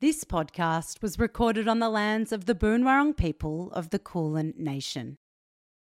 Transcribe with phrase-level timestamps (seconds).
[0.00, 5.18] This podcast was recorded on the lands of the Boonwurrung people of the Kulin Nation.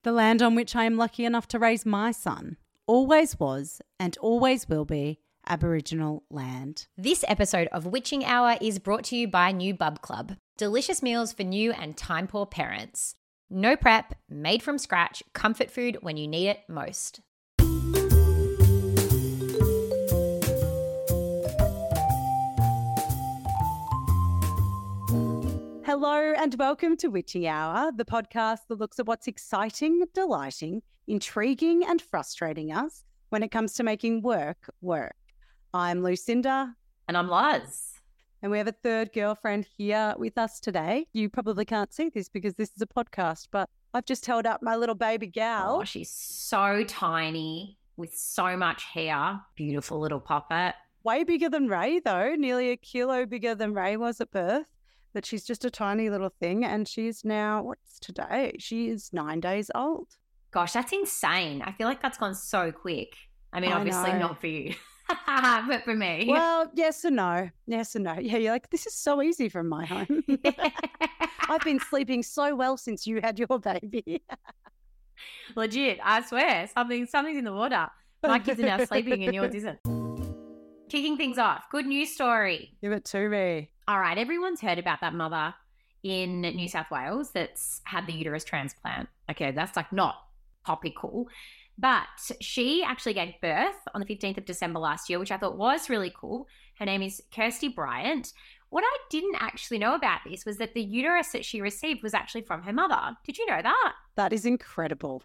[0.04, 2.56] The land on which I am lucky enough to raise my son
[2.86, 6.86] always was and always will be Aboriginal land.
[6.96, 10.36] This episode of Witching Hour is brought to you by New Bub Club.
[10.56, 13.16] Delicious meals for new and time poor parents.
[13.50, 17.20] No prep, made from scratch, comfort food when you need it most.
[25.98, 31.86] Hello and welcome to Witching Hour, the podcast that looks at what's exciting, delighting, intriguing,
[31.86, 35.16] and frustrating us when it comes to making work work.
[35.72, 36.74] I'm Lucinda.
[37.08, 37.94] And I'm Liz.
[38.42, 41.06] And we have a third girlfriend here with us today.
[41.14, 44.62] You probably can't see this because this is a podcast, but I've just held up
[44.62, 45.78] my little baby gal.
[45.80, 49.40] Oh, she's so tiny with so much hair.
[49.54, 50.74] Beautiful little puppet.
[51.04, 54.66] Way bigger than Ray, though, nearly a kilo bigger than Ray was at birth.
[55.16, 56.62] But she's just a tiny little thing.
[56.62, 58.54] And she's now, what's today?
[58.58, 60.08] She is nine days old.
[60.50, 61.62] Gosh, that's insane.
[61.62, 63.16] I feel like that's gone so quick.
[63.50, 64.18] I mean, I obviously know.
[64.18, 64.74] not for you,
[65.26, 66.26] but for me.
[66.28, 67.48] Well, yes and no.
[67.66, 68.18] Yes and no.
[68.20, 70.22] Yeah, you're like, this is so easy from my home.
[71.48, 74.22] I've been sleeping so well since you had your baby.
[75.54, 77.88] Legit, I swear, something something's in the water.
[78.22, 79.78] My kids are now sleeping and yours isn't.
[80.90, 82.76] Kicking things off, good news story.
[82.82, 83.70] Give it to me.
[83.88, 85.54] All right, everyone's heard about that mother
[86.02, 89.08] in New South Wales that's had the uterus transplant.
[89.30, 90.16] Okay, that's like not
[90.66, 91.28] topical.
[91.78, 92.06] But
[92.40, 95.90] she actually gave birth on the 15th of December last year, which I thought was
[95.90, 96.48] really cool.
[96.78, 98.32] Her name is Kirsty Bryant.
[98.70, 102.14] What I didn't actually know about this was that the uterus that she received was
[102.14, 103.16] actually from her mother.
[103.24, 103.92] Did you know that?
[104.16, 105.22] That is incredible.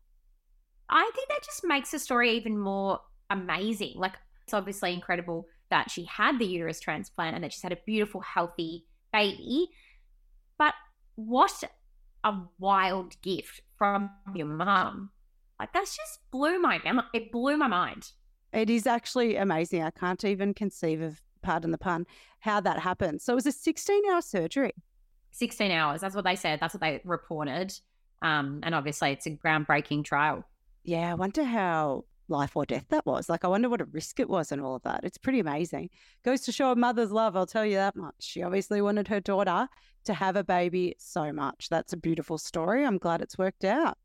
[0.90, 3.94] I think that just makes the story even more amazing.
[3.96, 7.80] Like, it's obviously incredible that she had the uterus transplant and that she's had a
[7.86, 9.70] beautiful, healthy baby.
[10.58, 10.76] But
[11.16, 11.64] what
[12.24, 15.10] a wild gift from your mum.
[15.60, 16.80] Like, that's just blew my
[17.14, 18.12] it blew my mind.
[18.54, 19.84] It is actually amazing.
[19.84, 22.06] I can't even conceive of, pardon the pun,
[22.40, 23.22] how that happened.
[23.22, 24.74] So it was a 16 hour surgery.
[25.32, 26.02] 16 hours.
[26.02, 26.60] That's what they said.
[26.60, 27.74] That's what they reported.
[28.22, 30.44] Um, and obviously, it's a groundbreaking trial.
[30.84, 33.30] Yeah, I wonder how life or death that was.
[33.30, 35.02] Like, I wonder what a risk it was and all of that.
[35.04, 35.90] It's pretty amazing.
[36.24, 38.16] Goes to show a mother's love, I'll tell you that much.
[38.20, 39.68] She obviously wanted her daughter
[40.06, 41.70] to have a baby so much.
[41.70, 42.84] That's a beautiful story.
[42.86, 43.98] I'm glad it's worked out.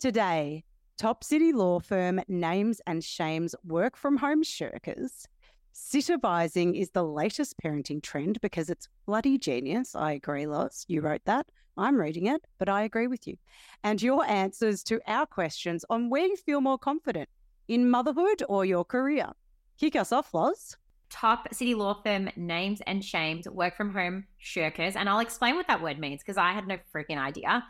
[0.00, 0.64] Today,
[0.98, 5.26] top city law firm Names and Shames work from home shirkers.
[5.74, 9.96] Sittervising is the latest parenting trend because it's bloody genius.
[9.96, 10.84] I agree, Loz.
[10.86, 11.46] You wrote that.
[11.76, 13.36] I'm reading it, but I agree with you.
[13.82, 17.28] And your answers to our questions on where you feel more confident
[17.66, 19.32] in motherhood or your career.
[19.76, 20.76] Kick us off, Loz.
[21.10, 24.94] Top city law firm names and shames work from home shirkers.
[24.94, 27.64] And I'll explain what that word means because I had no freaking idea.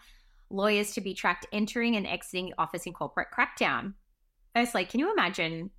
[0.50, 3.94] Lawyers to be tracked entering and exiting office in corporate crackdown.
[4.54, 5.70] Firstly, can you imagine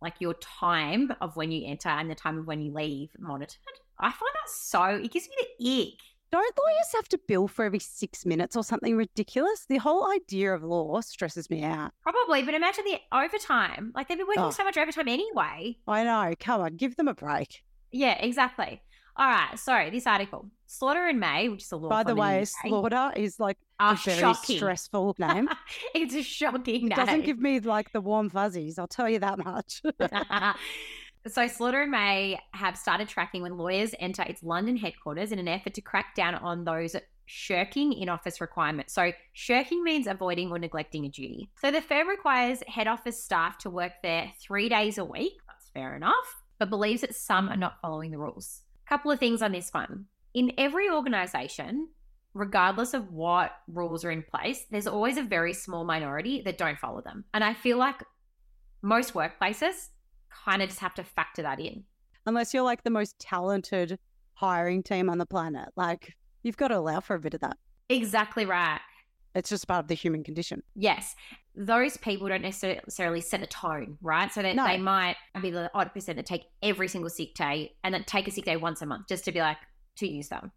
[0.00, 3.56] like your time of when you enter and the time of when you leave monitored?
[3.98, 5.98] I find that so, it gives me the ick.
[6.30, 9.64] Don't lawyers have to bill for every six minutes or something ridiculous?
[9.66, 11.92] The whole idea of law stresses me out.
[12.02, 13.92] Probably, but imagine the overtime.
[13.94, 14.50] Like they've been working Oh.
[14.50, 15.78] so much overtime anyway.
[15.88, 16.34] I know.
[16.38, 17.62] Come on, give them a break.
[17.92, 18.82] Yeah, exactly.
[19.18, 22.44] All right, so this article, Slaughter and May, which is a law By the way,
[22.44, 24.56] slaughter is like a very shocking.
[24.58, 25.48] stressful name.
[25.92, 26.96] it's a shocking It name.
[26.96, 28.78] doesn't give me like the warm fuzzies.
[28.78, 29.82] I'll tell you that much.
[31.26, 35.48] so Slaughter and May have started tracking when lawyers enter its London headquarters in an
[35.48, 36.94] effort to crack down on those
[37.26, 38.92] shirking in office requirements.
[38.94, 41.50] So shirking means avoiding or neglecting a duty.
[41.60, 45.32] So the firm requires head office staff to work there three days a week.
[45.48, 48.62] That's fair enough, but believes that some are not following the rules.
[48.88, 50.06] Couple of things on this one.
[50.32, 51.88] In every organization,
[52.32, 56.78] regardless of what rules are in place, there's always a very small minority that don't
[56.78, 57.24] follow them.
[57.34, 58.02] And I feel like
[58.80, 59.88] most workplaces
[60.30, 61.84] kind of just have to factor that in.
[62.24, 63.98] Unless you're like the most talented
[64.34, 65.68] hiring team on the planet.
[65.76, 67.56] Like you've got to allow for a bit of that.
[67.88, 68.80] Exactly right.
[69.34, 70.62] It's just part of the human condition.
[70.74, 71.14] Yes,
[71.60, 74.32] those people don't necessarily set the tone, right?
[74.32, 74.64] So that No.
[74.64, 78.28] they might be the odd percent that take every single sick day and then take
[78.28, 79.56] a sick day once a month just to be like,
[79.96, 80.52] to use them.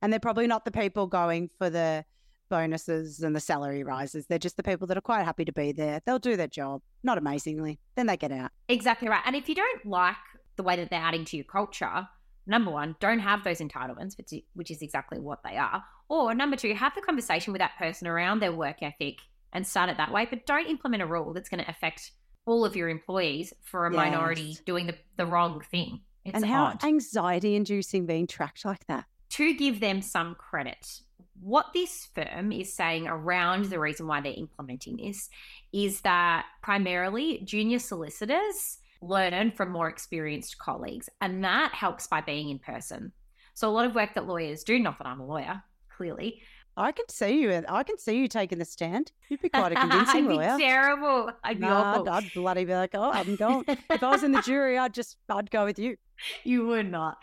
[0.00, 2.06] And they're probably not the people going for the
[2.48, 4.26] bonuses and the salary rises.
[4.26, 6.00] They're just the people that are quite happy to be there.
[6.06, 7.78] They'll do their job, not amazingly.
[7.94, 8.50] Then they get out.
[8.68, 9.22] Exactly right.
[9.26, 10.16] And if you don't like
[10.56, 12.08] the way that they're adding to your culture,
[12.46, 14.14] number one, don't have those entitlements,
[14.54, 15.84] which is exactly what they are.
[16.08, 19.18] Or number two, have the conversation with that person around their work ethic
[19.56, 20.26] and start it that way.
[20.28, 22.12] But don't implement a rule that's going to affect
[22.44, 26.00] all of your employees for a minority doing the, the wrong thing.
[26.24, 26.84] It's and how odd.
[26.84, 29.06] anxiety inducing being tracked like that.
[29.30, 31.00] to give them some credit,
[31.40, 35.28] what this firm is saying around the reason why they're implementing this
[35.72, 42.50] is that primarily junior solicitors learn from more experienced colleagues, and that helps by being
[42.50, 43.12] in person.
[43.54, 45.62] So, a lot of work that lawyers do, not that I'm a lawyer,
[45.96, 46.42] clearly.
[46.78, 47.64] I can see you.
[47.68, 49.12] I can see you taking the stand.
[49.30, 50.58] You'd be quite a convincing I'd be lawyer.
[50.58, 51.30] terrible.
[51.42, 52.08] I'd be Nah, awful.
[52.10, 53.64] I'd bloody be like, oh, I'm going.
[53.90, 55.96] if I was in the jury, I'd just, I'd go with you.
[56.44, 57.16] You would not.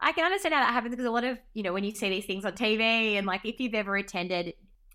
[0.00, 2.08] I can understand how that happens because a lot of, you know, when you see
[2.10, 4.54] these things on TV and like if you've ever attended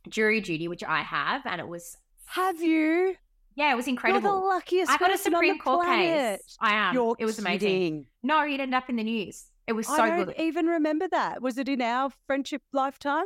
[0.09, 3.15] jury duty, which I have, and it was, Have you?
[3.55, 4.21] yeah, it was incredible.
[4.29, 6.39] You're the luckiest I got a Supreme the Court planet.
[6.41, 6.57] case.
[6.59, 6.93] I am.
[6.93, 7.59] You're it was amazing.
[7.59, 8.05] kidding.
[8.23, 9.45] No, you'd end up in the news.
[9.67, 10.35] It was so I don't good.
[10.37, 11.41] even remember that.
[11.41, 13.25] Was it in our friendship lifetime?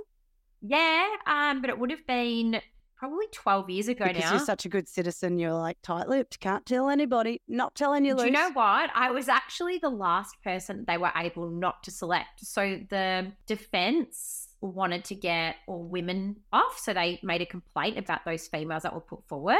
[0.61, 2.61] Yeah, um, but it would have been
[2.97, 4.31] probably 12 years ago because now.
[4.31, 5.39] you're such a good citizen.
[5.39, 6.39] You're like tight-lipped.
[6.41, 7.41] Can't tell anybody.
[7.47, 8.89] Not telling you Do you know what?
[8.94, 12.41] I was actually the last person they were able not to select.
[12.45, 16.77] So the defense wanted to get all women off.
[16.77, 19.57] So they made a complaint about those females that were put forward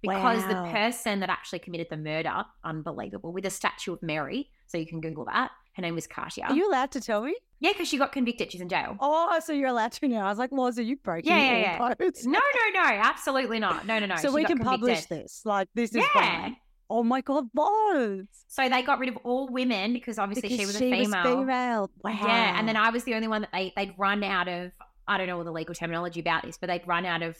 [0.00, 0.64] because Wow.
[0.64, 4.48] the person that actually committed the murder, unbelievable, with a statue of Mary.
[4.68, 5.50] So you can Google that.
[5.72, 6.44] Her name was Katia.
[6.44, 7.34] Are you allowed to tell me?
[7.60, 8.52] Yeah, because she got convicted.
[8.52, 8.96] She's in jail.
[9.00, 10.26] Oh, so you're allowed to now.
[10.26, 12.26] I was like, Loz, are you breaking Yeah, yeah, codes?
[12.26, 13.86] No, no, no, absolutely not.
[13.86, 14.16] No, no, no.
[14.20, 15.40] so she we can publish this.
[15.44, 16.08] Like, this is Yeah.
[16.12, 16.56] fine.
[16.88, 18.26] Oh my God, Loz.
[18.46, 21.22] So they got rid of all women because obviously she Because was a female.
[21.24, 21.90] female.
[22.04, 22.12] Wow.
[22.22, 24.72] Yeah, and then I was the only one that they they'd run out of.
[25.08, 27.36] I don't know all the legal terminology about this, but they'd run out of.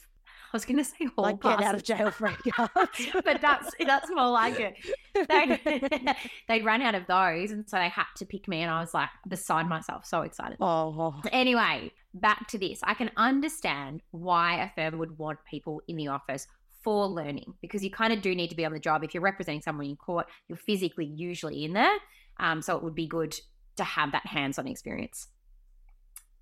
[0.56, 3.08] I was going to say hall like get out of jail free cards.
[3.12, 4.76] but that's that's more like it.
[5.14, 6.16] They'd,
[6.48, 8.94] they'd run out of those, and so they had to pick me, and I was
[8.94, 10.56] like beside myself, so excited.
[10.58, 12.80] oh, Anyway, back to this.
[12.84, 16.46] I can understand why a firm would want people in the office
[16.82, 19.04] for learning because you kind of do need to be on the job.
[19.04, 21.98] If you're representing someone in court, you're physically usually in there.
[22.38, 23.36] Um, so it would be good
[23.76, 25.26] to have that hands on experience.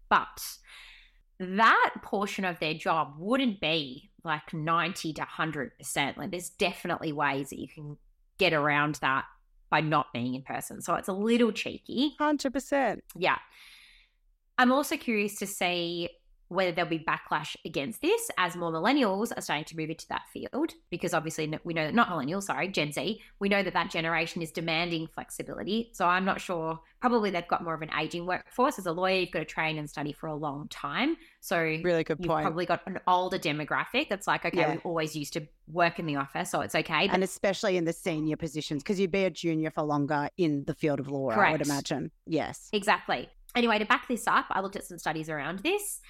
[0.08, 0.40] But
[1.44, 6.16] that portion of their job wouldn't be like 90 to 100%.
[6.16, 7.96] Like there's definitely ways that you can
[8.38, 9.24] get around that
[9.70, 10.80] by not being in person.
[10.80, 12.14] So it's a little cheeky.
[12.20, 13.00] 100%.
[13.16, 13.38] Yeah.
[14.56, 16.10] I'm also curious to see
[16.54, 20.22] whether there'll be backlash against this as more millennials are starting to move into that
[20.32, 23.90] field because obviously we know that not millennials sorry gen z we know that that
[23.90, 28.24] generation is demanding flexibility so i'm not sure probably they've got more of an aging
[28.26, 31.56] workforce as a lawyer you've got to train and study for a long time so
[31.58, 32.44] Really good you've point.
[32.44, 34.72] probably got an older demographic that's like okay Yeah.
[34.74, 37.84] we always used to work in the office so it's okay but and especially in
[37.84, 41.30] the senior positions, because you'd be a junior for longer in the field of law,
[41.30, 42.10] I would imagine.
[42.26, 42.68] Yes.
[42.72, 43.28] Exactly.
[43.54, 46.00] Anyway, to back this up, I looked at some studies around this.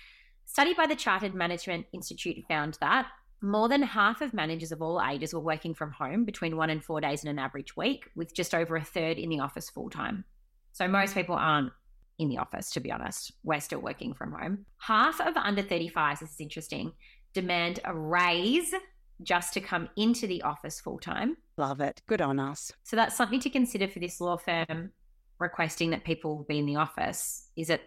[0.47, 3.09] Study by the Chartered Management Institute found that
[3.43, 6.83] more than half of managers of all ages were working from home between one and
[6.83, 9.91] four days in an average week, with just over a third in the office full
[9.91, 10.25] time.
[10.73, 11.73] So most people aren't
[12.19, 13.33] in the office, to be honest.
[13.43, 14.65] We're still working from home.
[14.79, 16.93] Half of under 35s, this is interesting,
[17.33, 18.75] demand a raise
[19.23, 21.37] just to come into the office full time.
[21.57, 22.03] Love it.
[22.07, 22.73] Good on us.
[22.83, 24.91] So that's something to consider for this law firm
[25.39, 27.49] requesting that people be in the office.
[27.57, 27.83] Is that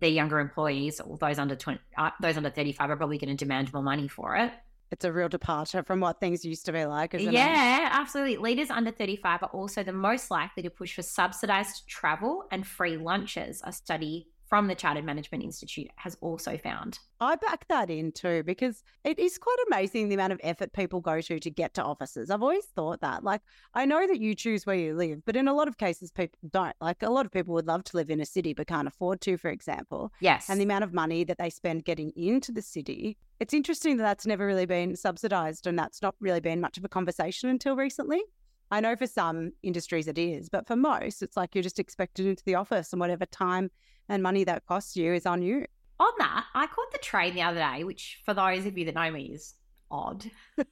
[0.00, 3.44] their younger employees or those under 20, uh, those under 35 are probably going to
[3.44, 4.52] demand more money for it.
[4.92, 7.34] It's a real departure from what things used to be like, isn't it?
[7.34, 8.36] Yeah, absolutely.
[8.36, 12.96] Leaders under 35 are also the most likely to push for subsidized travel and free
[12.96, 16.98] lunches, a study from the Chartered Management Institute has also found.
[17.20, 21.00] I back that in too because it is quite amazing the amount of effort people
[21.00, 22.30] go to to get to offices.
[22.30, 23.24] I've always thought that.
[23.24, 23.40] Like,
[23.74, 26.38] I know that you choose where you live, but in a lot of cases, people
[26.50, 26.76] don't.
[26.80, 29.20] Like, a lot of people would love to live in a city but can't afford
[29.22, 30.12] to, for example.
[30.20, 30.48] Yes.
[30.48, 34.04] And the amount of money that they spend getting into the city, it's interesting that
[34.04, 37.76] that's never really been subsidized and that's not really been much of a conversation until
[37.76, 38.22] recently.
[38.70, 42.26] I know for some industries it is, but for most, it's like you're just expected
[42.26, 43.70] into the office and whatever time
[44.08, 45.66] and money that costs you is on you.
[45.98, 48.94] On that, I caught the train the other day, which for those of you that
[48.94, 49.54] know me is
[49.90, 50.30] odd,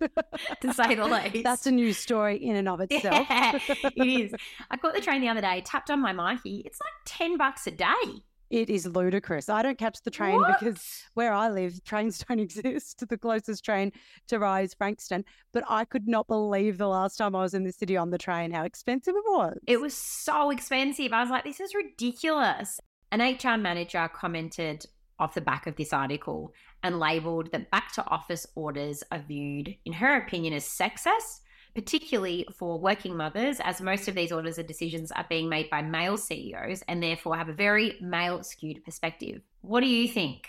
[0.60, 1.44] to say the least.
[1.44, 3.26] That's a news story in and of itself.
[3.30, 4.34] Yeah, it is.
[4.70, 6.62] I caught the train the other day, tapped on my Myki.
[6.66, 8.24] It's like 10 bucks a day.
[8.50, 9.48] It is ludicrous.
[9.48, 10.58] I don't catch the train What?
[10.60, 13.02] because where I live, trains don't exist.
[13.08, 13.92] The closest train
[14.28, 15.24] to Rye is Frankston.
[15.52, 18.18] But I could not believe the last time I was in the city on the
[18.18, 19.58] train how expensive it was.
[19.66, 21.12] It was so expensive.
[21.12, 22.80] I was like, this is ridiculous.
[23.10, 24.86] An HR manager commented
[25.18, 29.74] off the back of this article and labeled that back to office orders are viewed,
[29.84, 31.40] in her opinion, as sexist,
[31.74, 35.82] particularly for working mothers, as most of these orders and decisions are being made by
[35.82, 39.42] male CEOs and therefore have a very male skewed perspective.
[39.60, 40.46] What do you think?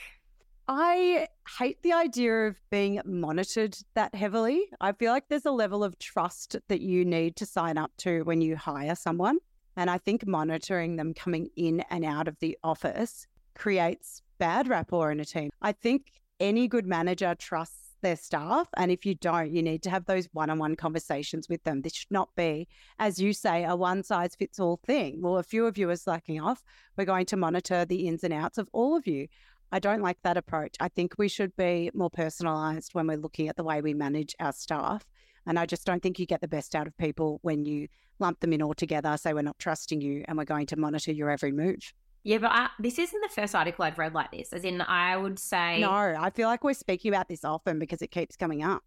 [0.67, 1.27] I
[1.59, 4.63] hate the idea of being monitored that heavily.
[4.81, 8.23] I feel like there's a level of trust that you need to sign up to
[8.23, 9.37] when you hire someone.
[9.77, 15.11] And I think monitoring them coming in and out of the office creates bad rapport
[15.11, 15.51] in a team.
[15.61, 18.69] I think any good manager trusts their staff.
[18.77, 21.81] And if you don't, you need to have those one on one conversations with them.
[21.81, 22.67] This should not be,
[22.99, 25.21] as you say, a one size fits all thing.
[25.21, 26.63] Well, a few of you are slacking off.
[26.95, 29.27] We're going to monitor the ins and outs of all of you.
[29.71, 30.75] I don't like that approach.
[30.79, 34.35] I think we should be more personalized when we're looking at the way we manage
[34.39, 35.03] our staff.
[35.47, 37.87] And I just don't think you get the best out of people when you
[38.19, 41.11] lump them in all together, say we're not trusting you and we're going to monitor
[41.11, 41.91] your every move.
[42.25, 44.51] Yeah, but I, this isn't the first article I've read like this.
[44.51, 45.79] As in, I would say.
[45.79, 48.81] No, I feel like we're speaking about this often because it keeps coming up.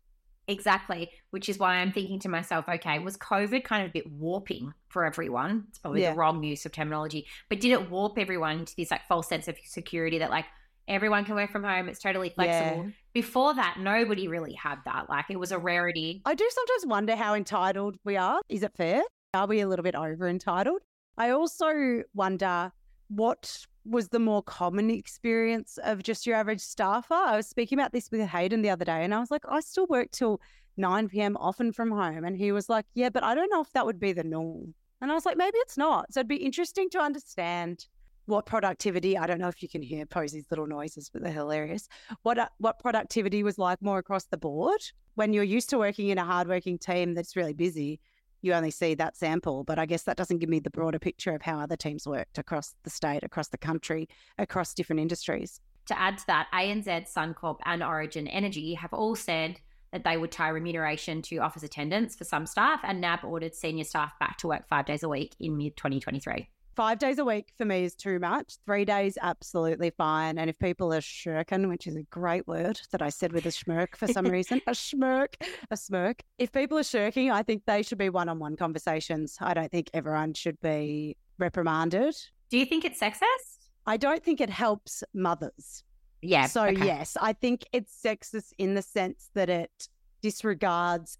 [0.48, 4.10] Exactly, which is why I'm thinking to myself, okay, was COVID kind of a bit
[4.10, 5.66] warping for everyone?
[5.68, 6.12] It's probably yeah.
[6.12, 9.46] the wrong use of terminology, but did it warp everyone to this like false sense
[9.46, 10.46] of security that like
[10.88, 12.84] everyone can work from home, it's totally flexible?
[12.86, 12.90] Yeah.
[13.12, 15.10] Before that, nobody really had that.
[15.10, 16.22] Like it was a rarity.
[16.24, 18.40] I do sometimes wonder how entitled we are.
[18.48, 19.02] Is it fair?
[19.34, 20.80] Are we a little bit over entitled?
[21.18, 22.72] I also wonder
[23.08, 27.14] what was the more common experience of just your average staffer?
[27.14, 29.60] I was speaking about this with Hayden the other day, and I was like, I
[29.60, 30.40] still work till
[30.76, 31.36] 9 p.m.
[31.38, 32.24] often from home.
[32.24, 34.74] And he was like, Yeah, but I don't know if that would be the norm.
[35.00, 36.12] And I was like, Maybe it's not.
[36.12, 37.86] So it'd be interesting to understand
[38.26, 39.16] what productivity.
[39.16, 41.88] I don't know if you can hear Posy's little noises, but they're hilarious.
[42.22, 44.80] What uh, what productivity was like more across the board
[45.14, 48.00] when you're used to working in a hardworking team that's really busy
[48.42, 49.64] you only see that sample.
[49.64, 52.38] But I guess that doesn't give me the broader picture of how other teams worked
[52.38, 55.60] across the state, across the country, across different industries.
[55.86, 59.58] To add to that, ANZ, Suncorp, and Origin Energy have all said
[59.92, 63.84] that they would tie remuneration to office attendance for some staff, and NAB ordered senior
[63.84, 67.48] staff back to work five days a week in mid 2023 five days a week
[67.58, 68.54] for me is too much.
[68.64, 70.38] Three days, absolutely fine.
[70.38, 73.50] And if people are shirking, which is a great word that I said with a
[73.50, 75.34] smirk for some reason, a smirk,
[75.72, 76.22] a smirk.
[76.38, 79.36] If people are shirking, I think they should be one on one conversations.
[79.40, 82.14] I don't think everyone should be reprimanded.
[82.48, 83.70] Do you think it's sexist?
[83.84, 85.82] I don't think it helps mothers.
[86.22, 86.46] Yeah.
[86.46, 86.86] So, okay.
[86.86, 89.88] yes, I think it's sexist in the sense that it
[90.22, 91.18] disregards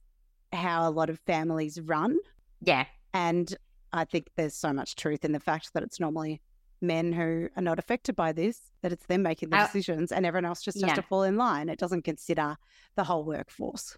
[0.52, 2.16] how a lot of families run.
[2.62, 2.84] Yeah.
[3.12, 3.56] And
[3.92, 6.40] I think there's so much truth in the fact that it's normally
[6.80, 10.25] men who are not affected by this, that it's them making the uh, decisions and
[10.25, 11.68] everyone else just has to fall in line.
[11.68, 12.57] It doesn't consider
[12.95, 13.97] the whole workforce.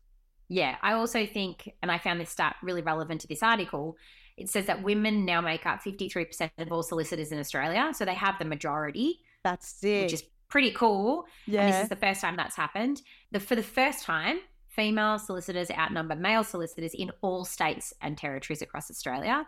[0.49, 3.97] Yeah, I also think, and I found this stat really relevant to this article,
[4.37, 7.93] it says that women now make up 53% of all solicitors in Australia.
[7.95, 9.21] So they have the majority.
[9.45, 10.05] That's it.
[10.05, 11.27] Which is pretty cool.
[11.47, 11.63] Yeah.
[11.63, 13.03] And this is the first time that's happened.
[13.31, 18.63] The, for the first time, female solicitors outnumber male solicitors in all states and territories
[18.63, 19.47] across Australia.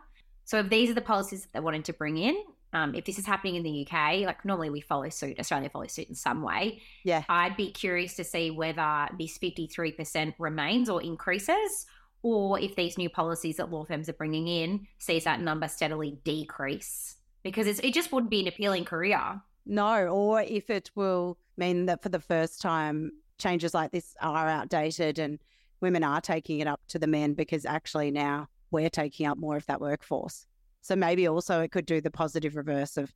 [0.53, 2.37] So if these are the policies that they wanted to bring in,
[2.75, 5.93] um, if this is happening in the UK, like normally we follow suit, Australia follows
[5.93, 6.83] suit in some way.
[7.05, 7.25] Yeah.
[7.27, 11.87] I'd be curious to see whether this 53% remains or increases,
[12.23, 16.19] or if these new policies that law firms are bringing in sees that number steadily
[16.23, 19.41] decrease because it just wouldn't be an appealing career.
[19.65, 24.49] No, or if it will mean that for the first time, changes like this are
[24.49, 25.39] outdated and
[25.81, 29.57] women are taking it up to the men because actually now we're taking up more
[29.57, 30.47] of that workforce.
[30.81, 33.12] So maybe also it could do the positive reverse of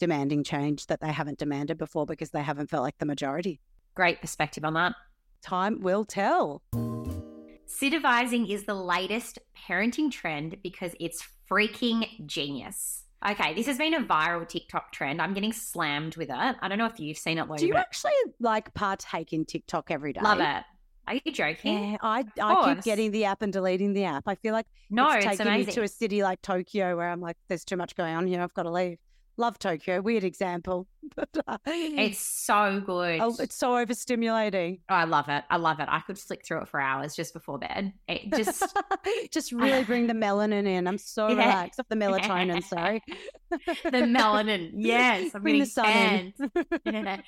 [0.00, 3.60] demanding change that they haven't demanded before because they haven't felt like the majority.
[3.94, 4.94] Great perspective on that.
[5.42, 6.62] Time will tell.
[7.66, 13.04] Sittervising is the latest parenting trend because it's freaking genius.
[13.26, 15.22] Okay, this has been a viral TikTok trend.
[15.22, 16.56] I'm getting slammed with it.
[16.60, 17.46] I don't know if you've seen it.
[17.56, 20.20] Do you actually like partake in TikTok every day?
[20.20, 20.64] Love it.
[21.06, 21.92] Are you joking?
[21.92, 24.24] Yeah, I, I keep getting the app and deleting the app.
[24.26, 25.66] I feel like no, it's, it's taking amazing.
[25.66, 28.40] me to a city like Tokyo where I'm like, there's too much going on here.
[28.40, 28.98] I've got to leave.
[29.36, 30.00] Love Tokyo.
[30.00, 30.86] Weird example.
[31.46, 33.20] Uh, it's so good.
[33.20, 34.80] Oh, it's so overstimulating.
[34.88, 35.44] Oh, I love it.
[35.50, 35.86] I love it.
[35.90, 37.92] I could flick through it for hours just before bed.
[38.08, 38.64] It just
[39.30, 40.86] just really bring the melanin in.
[40.86, 41.34] I'm so yeah.
[41.34, 41.78] relaxed.
[41.78, 43.02] Of the melatonin, sorry.
[43.50, 44.72] the melanin.
[44.74, 45.34] Yes.
[45.34, 46.32] I'm bring the sun
[46.86, 47.22] in.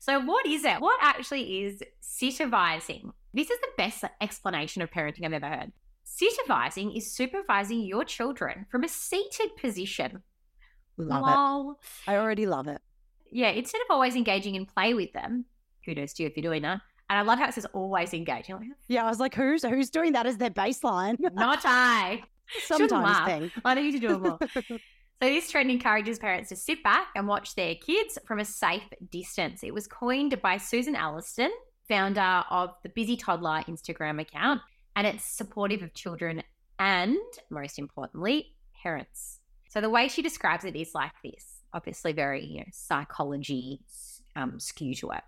[0.00, 0.80] So what is it?
[0.80, 3.12] What actually is sittervising?
[3.32, 5.72] This is the best explanation of parenting I've ever heard.
[6.04, 10.22] Sittervising is supervising your children from a seated position
[11.08, 11.72] Love Lol.
[11.72, 12.10] it.
[12.10, 12.80] I already love it.
[13.30, 15.46] Yeah, instead of always engaging in play with them,
[15.84, 16.80] kudos to you if you're doing that.
[17.08, 18.48] And I love how it says always engage.
[18.48, 21.16] Like, yeah, I was like, who's who's doing that as their baseline?
[21.34, 22.22] Not I.
[22.64, 23.50] Sometimes thing.
[23.64, 24.38] I need to do it more.
[24.64, 24.78] so
[25.20, 29.62] this trend encourages parents to sit back and watch their kids from a safe distance.
[29.62, 31.50] It was coined by Susan Allison,
[31.88, 34.60] founder of the Busy Toddler Instagram account,
[34.96, 36.42] and it's supportive of children
[36.78, 37.16] and,
[37.50, 39.38] most importantly, parents.
[39.72, 43.80] So the way she describes it is like this, obviously very you know, psychology
[44.36, 45.22] um, skew to it.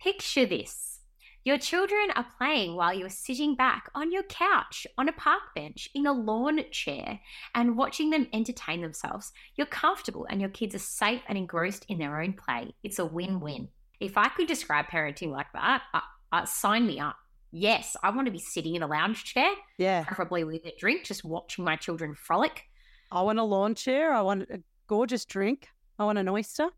[0.00, 0.98] Picture this.
[1.44, 5.88] Your children are playing while you're sitting back on your couch, on a park bench,
[5.94, 7.20] in a lawn chair,
[7.54, 9.30] and watching them entertain themselves.
[9.54, 12.74] You're comfortable and your kids are safe and engrossed in their own play.
[12.82, 13.68] It's a win win.
[14.00, 16.00] If I could describe parenting like that, uh,
[16.32, 17.14] uh, sign me up.
[17.52, 20.02] Yes, I want to be sitting in a lounge chair, Yeah.
[20.02, 22.67] preferably with a drink, just watching my children frolic.
[23.10, 24.12] I want a lawn chair.
[24.12, 25.68] I want a gorgeous drink.
[25.98, 26.68] I want an oyster.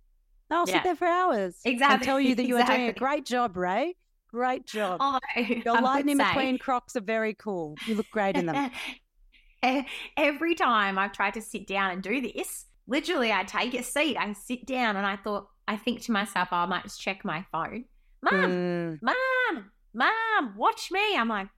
[0.51, 0.75] I'll Yeah.
[0.75, 1.57] sit there for hours.
[1.65, 1.71] Exactly.
[1.73, 3.97] And Exactly, tell you that you are doing a great job, Ray.
[4.29, 4.99] Great job.
[5.01, 7.79] Although, Your I Lightning McQueen Crocs are very cool.
[7.85, 8.71] You look great in them.
[10.17, 14.17] Every time I've tried to sit down and do this, literally I take a seat,
[14.17, 17.25] I sit down, and I thought, I think to myself, oh, I might just check
[17.25, 17.85] my phone.
[18.23, 18.99] Mom, Mm.
[19.03, 21.17] mom, mom, watch me.
[21.17, 21.49] I'm like,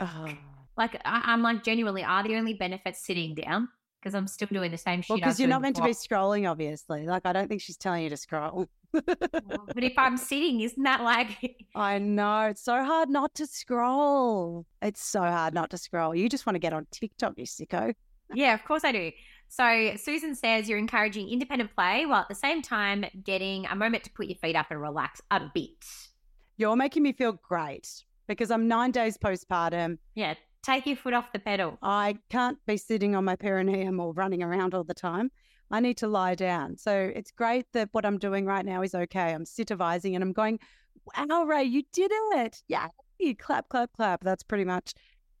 [0.00, 0.28] Oh.
[0.76, 3.68] like I, I'm like genuinely, are the only benefits sitting down?
[4.06, 5.10] Because I'm still doing the same shit.
[5.10, 7.08] Well, because you're not meant to be scrolling, obviously.
[7.08, 8.68] Like, I don't think she's telling you to scroll.
[8.92, 12.42] But if I'm sitting, isn't that like I know.
[12.42, 14.64] It's so hard not to scroll.
[14.80, 16.14] It's so hard not to scroll.
[16.14, 17.94] You just want to get on TikTok, you sicko.
[18.32, 19.10] Yeah, of course I do.
[19.48, 24.04] So Susan says you're encouraging independent play while at the same time getting a moment
[24.04, 25.84] to put your feet up and relax a bit.
[26.58, 29.98] You're making me feel great because I'm nine days postpartum.
[30.14, 30.34] Yeah,
[30.66, 31.78] take your foot off the pedal.
[31.82, 35.30] I can't be sitting on my perineum or running around all the time.
[35.70, 36.76] I need to lie down.
[36.76, 39.32] So it's great that what I'm doing right now is okay.
[39.32, 40.58] I'm sittervising and I'm going,
[41.16, 42.62] wow, Ray, you did it.
[42.68, 42.88] Yeah.
[43.38, 44.22] Clap, clap, clap.
[44.22, 44.92] That's pretty much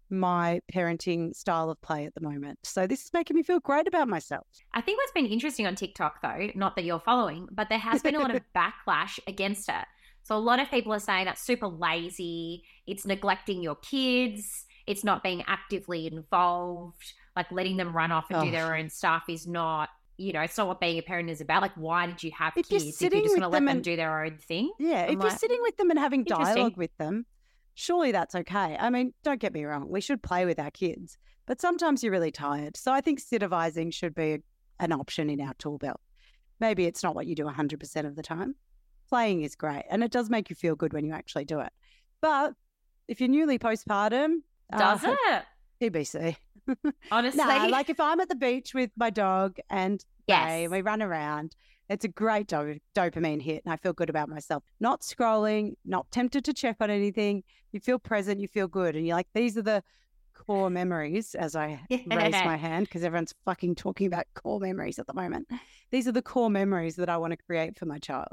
[0.08, 2.58] my parenting style of play at the moment.
[2.62, 4.46] So this is making me feel great about myself.
[4.72, 8.02] I think what's been interesting on TikTok, though, not that you're following, but there has
[8.02, 9.84] been a lot of backlash against it.
[10.22, 15.02] So a lot of people are saying that's super lazy, it's neglecting your kids, it's
[15.04, 18.50] not being actively involved, like letting them run off and do Oh.
[18.52, 21.62] their own stuff is not, you know, it's not what being a parent is about.
[21.62, 23.58] Like, why did you have If you're kids if sitting you're just going to let
[23.60, 24.72] them and- do their own thing?
[24.78, 25.04] Yeah.
[25.08, 27.26] I'm if you're sitting with them and having dialogue with them,
[27.74, 28.76] surely that's okay.
[28.78, 29.88] I mean, don't get me wrong.
[29.88, 32.76] We should play with our kids, but sometimes you're really tired.
[32.76, 34.38] So I think sittervising should be
[34.78, 36.00] an option in our tool belt.
[36.60, 38.54] Maybe it's not what you do 100% of the time.
[39.08, 41.72] Playing is great and it does make you feel good when you actually do it.
[42.20, 42.54] But
[43.08, 44.38] if you're newly postpartum,
[44.70, 45.44] Does uh, it?
[45.80, 46.36] TBC.
[47.10, 47.44] Honestly.
[47.44, 51.54] No, like if I'm at the beach with my dog and Ray, we run around,
[51.88, 54.64] it's a great do- dopamine hit and I feel good about myself.
[54.80, 57.44] Not scrolling, not tempted to check on anything.
[57.72, 58.96] You feel present, you feel good.
[58.96, 59.82] And you're like, these are the
[60.34, 65.06] core memories as I raise my hand because everyone's fucking talking about core memories at
[65.06, 65.48] the moment.
[65.90, 68.32] These are the core memories that I want to create for my child.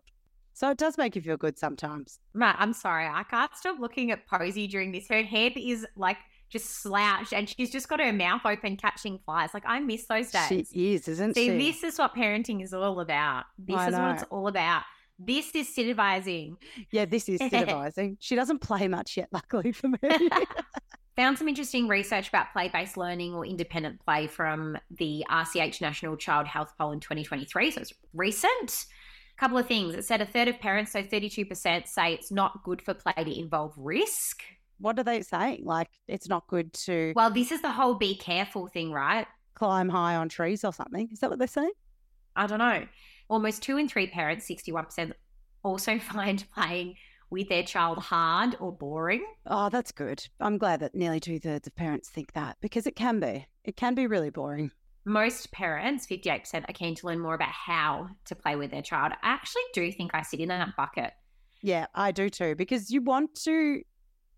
[0.54, 2.20] So it does make you feel good sometimes.
[2.34, 3.08] Matt, I'm sorry.
[3.08, 5.08] I can't stop looking at Posy during this.
[5.10, 6.18] Her head is like
[6.50, 9.50] just slouched and she's just got her mouth open catching flies.
[9.54, 10.70] Like, I miss those days.
[10.72, 11.58] She is, isn't See, she?
[11.58, 13.46] this is what parenting is all about.
[13.58, 14.84] This I is what it's all about.
[15.18, 16.58] This is supervising.
[16.92, 18.18] Yeah, this is supervising.
[18.20, 19.98] she doesn't play much yet, luckily for me.
[21.16, 26.18] Found some interesting research about play based learning or independent play from the RCH National
[26.18, 27.72] Child Health Poll in 2023.
[27.72, 28.86] So it's recent.
[29.38, 29.96] A couple of things.
[29.96, 33.40] It said a third of parents, so 32%, say it's not good for play to
[33.40, 34.44] involve risk.
[34.80, 35.64] what are they saying?
[35.66, 39.28] Like, it's not good to Well, this is the whole be careful thing, right?
[39.56, 41.10] climb high on trees or something.
[41.12, 41.72] Is that what they're saying?
[42.36, 42.86] I don't know.
[43.30, 45.14] Almost two in three parents, 61%,
[45.64, 46.96] also find playing
[47.30, 49.26] with their child hard or boring.
[49.48, 50.28] Oh, that's good.
[50.40, 53.46] I'm glad that nearly two thirds of parents think that because it can be.
[53.64, 54.72] It can be really boring.
[55.06, 59.14] Most parents, 58%, are keen to learn more about how to play with their child.
[59.22, 61.12] I actually do think I sit in that bucket.
[61.62, 63.82] Yeah, I do too because you want to.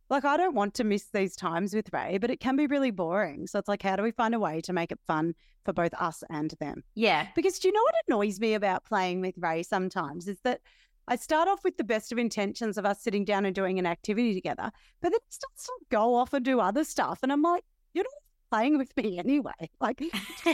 [0.07, 2.91] Like, I don't want to miss these times with Ray, but it can be really
[2.91, 3.47] boring.
[3.47, 5.95] So it's like, how do we find a way to make it fun for both
[5.95, 6.83] us and them?
[6.93, 7.25] Yeah.
[7.35, 10.61] Because do you know what annoys me about playing with Ray sometimes is that
[11.07, 13.87] I start off with the best of intentions of us sitting down and doing an
[13.87, 17.19] activity together, but then it starts to go off and do other stuff.
[17.23, 18.13] And I'm like, you're not
[18.55, 19.51] playing with me anyway.
[19.81, 20.01] Like,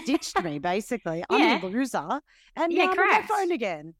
[0.05, 1.23] ditched me, basically.
[1.29, 1.61] I'm Yeah.
[1.61, 2.21] a loser.
[2.55, 3.27] And Yeah, now I'm on my correct.
[3.29, 3.93] phone again.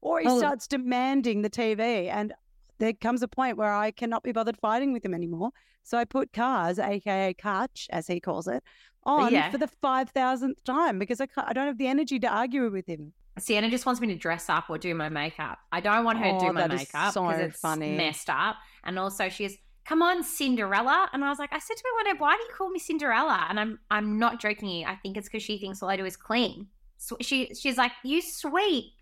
[0.00, 2.08] Or he Well- starts demanding the TV.
[2.08, 2.32] And
[2.78, 5.50] there comes a point where I cannot be bothered fighting with him anymore.
[5.82, 8.62] So I put cars, aka Karch, as he calls it,
[9.04, 9.50] on Yeah.
[9.50, 13.12] for the 5,000th time because I, I don't have the energy to argue with him.
[13.38, 15.58] Sienna just wants me to dress up or do my makeup.
[15.70, 17.94] I don't want her to Oh, do my makeup so because it's funny.
[17.96, 18.56] messed up.
[18.82, 21.08] And also she's come on, Cinderella.
[21.12, 22.78] And I was like, I said to her one day, why do you call me
[22.78, 23.46] Cinderella?
[23.48, 24.86] And I'm I'm not joking you.
[24.86, 26.66] I think it's because she thinks all I do is clean.
[26.98, 28.92] So she she's like, you sweep.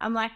[0.00, 0.30] I'm like,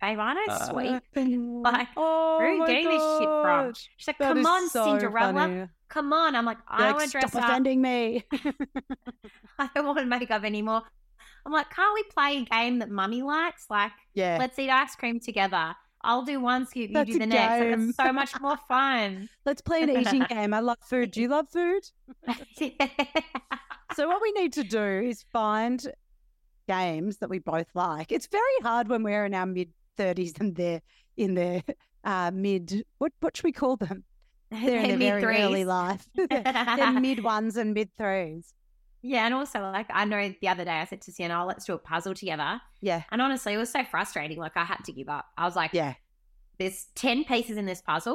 [0.00, 1.02] babe, I don't sweep.
[1.64, 3.72] Like, oh where are you my getting this shit from?
[3.96, 5.32] She's like, that come on, so Cinderella.
[5.32, 5.66] funny.
[5.88, 6.34] Come on.
[6.34, 7.50] I'm like, You're I like, want to dress Stop up.
[7.50, 8.24] offending me.
[9.58, 10.82] I don't want makeup anymore.
[11.46, 13.66] I'm like, can't we play a game that mummy likes?
[13.68, 14.38] Like, yeah.
[14.40, 15.76] let's eat ice cream together.
[16.04, 17.80] I'll do one scoop, you That's do the next.
[17.88, 19.28] It's so much more fun.
[19.44, 20.54] Let's play an eating game.
[20.54, 21.10] I love food.
[21.10, 21.82] Do you love food?
[23.94, 25.86] So what we need to do is find
[26.66, 28.10] games that we both like.
[28.10, 30.82] It's very hard when we're in our mid thirties and they're
[31.16, 31.62] in their
[32.02, 32.84] uh, mid.
[32.98, 34.02] What what should we call them?
[34.50, 36.08] They're in their very early life.
[36.16, 38.52] they're mid ones and mid threes.
[39.06, 41.66] Yeah, and also like I know the other day I said to Sienna, oh, let's
[41.66, 42.60] do a puzzle together.
[42.80, 44.38] Yeah, And honestly, it was so frustrating.
[44.38, 45.26] Like I had to give up.
[45.36, 45.94] I was like, yeah.
[46.58, 48.14] there's 10 pieces in this puzzle.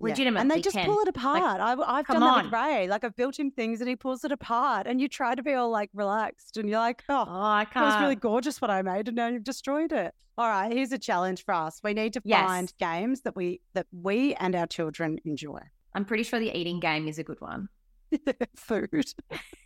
[0.00, 0.08] yeah.
[0.08, 0.40] Legitimately.
[0.40, 0.86] and they just 10.
[0.86, 1.60] pull it apart.
[1.60, 2.52] I've I've come done that with.
[2.54, 2.88] Ray.
[2.88, 5.52] Like I've built him things and he pulls it apart, and you try to be
[5.52, 7.84] all like relaxed, and you're like, oh, Oh, I can't.
[7.84, 10.14] It was really gorgeous what I made, and now you've destroyed it.
[10.38, 11.80] All right, here's a challenge for us.
[11.84, 12.46] We need to Yes.
[12.46, 15.60] find games that we that we and our children enjoy.
[15.94, 17.68] I'm pretty sure the eating game is a good one.
[18.56, 19.12] Food.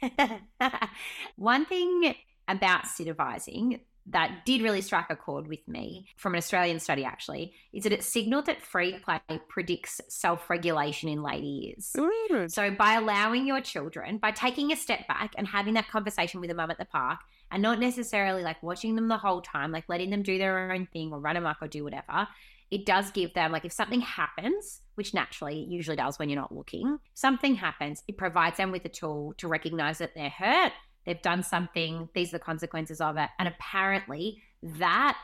[1.37, 2.15] One thing
[2.49, 7.55] about supervising that did really strike a chord with me from an Australian study actually
[7.73, 11.93] is that it signaled that free play predicts self regulation in later years.
[11.99, 12.47] Ooh.
[12.49, 16.51] So, by allowing your children, by taking a step back and having that conversation with
[16.51, 17.21] a mum at the park,
[17.55, 20.89] and not necessarily like watching them the whole time, like letting them do their own
[20.93, 22.27] thing or run amok or do whatever,
[22.71, 26.41] it does give them, like, if something happens, which naturally it usually does when you're
[26.41, 30.73] not looking, something happens, it provides them with a tool to recognize that they're hurt,
[31.07, 33.31] they've done something, these are the consequences of it.
[33.39, 35.17] And apparently, that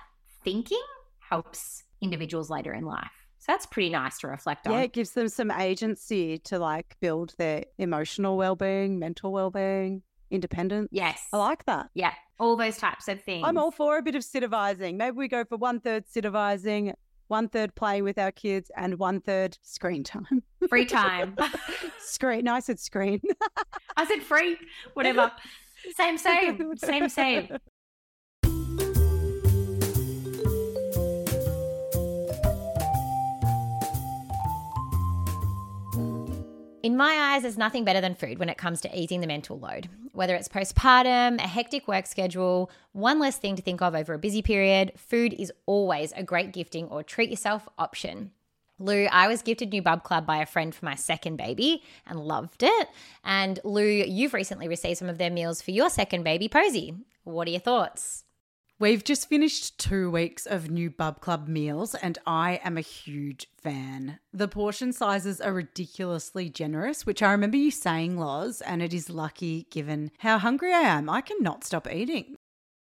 [0.44, 0.82] thinking
[1.18, 3.10] helps individuals later in life.
[3.38, 4.74] So, that's pretty nice to reflect on.
[4.74, 9.50] Yeah, it gives them some agency to like build their emotional well being, mental well
[10.30, 10.88] being, independence.
[10.92, 11.20] Yes.
[11.32, 11.90] I like that.
[11.94, 13.44] Yeah, all those types of things.
[13.46, 14.96] I'm all for a bit of sittervising.
[14.96, 16.92] Maybe we go for one third sittervising,
[17.28, 20.42] one third playing with our kids, and one third screen time.
[20.68, 21.36] free time.
[21.98, 22.44] screen.
[22.44, 23.20] No, I said screen.
[23.96, 24.56] I said free,
[24.94, 25.30] whatever.
[25.96, 27.56] Same, same, same, same.
[36.82, 39.58] In my eyes, there's nothing better than food when it comes to easing the mental
[39.58, 39.90] load.
[40.12, 44.18] Whether it's postpartum, a hectic work schedule, one less thing to think of over a
[44.18, 48.30] busy period, food is always a great gifting or treat yourself option.
[48.78, 52.18] Lou, I was gifted New Bub Club by a friend for my second baby and
[52.18, 52.88] loved it.
[53.24, 56.94] And Lou, you've recently received some of their meals for your second baby, Posy.
[57.24, 58.24] What are your thoughts?
[58.80, 63.46] We've just finished two weeks of new Bub Club meals, and I am a huge
[63.62, 64.20] fan.
[64.32, 69.10] The portion sizes are ridiculously generous, which I remember you saying, Loz, and it is
[69.10, 71.10] lucky given how hungry I am.
[71.10, 72.36] I cannot stop eating.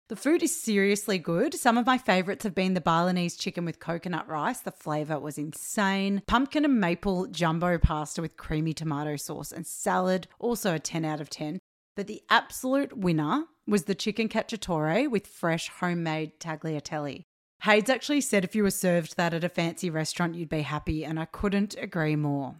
[0.08, 1.52] The food is seriously good.
[1.52, 4.60] Some of my favorites have been the Balinese chicken with coconut rice.
[4.60, 6.22] The flavor was insane.
[6.28, 11.20] Pumpkin and maple jumbo pasta with creamy tomato sauce and salad, also a 10 out
[11.20, 11.58] of 10.
[11.96, 17.22] But the absolute winner was the chicken cacciatore with fresh homemade tagliatelle.
[17.62, 21.04] Hayes actually said if you were served that at a fancy restaurant, you'd be happy,
[21.04, 22.56] and I couldn't agree more.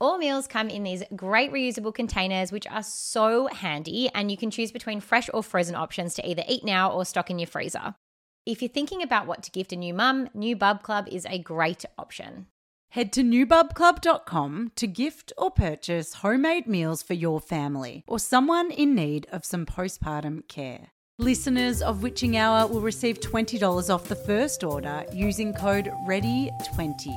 [0.00, 4.50] All meals come in these great reusable containers, which are so handy, and you can
[4.50, 7.94] choose between fresh or frozen options to either eat now or stock in your freezer.
[8.46, 11.38] If you're thinking about what to gift a new mum, New Bub Club is a
[11.38, 12.46] great option.
[12.94, 18.96] Head to newbubclub.com to gift or purchase homemade meals for your family or someone in
[18.96, 20.88] need of some postpartum care.
[21.16, 27.14] Listeners of Witching Hour will receive $20 off the first order using code READY20.